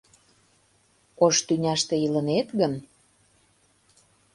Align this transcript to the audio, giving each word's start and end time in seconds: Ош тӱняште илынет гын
Ош 1.25 1.35
тӱняште 1.47 1.95
илынет 2.05 2.47
гын 2.59 2.73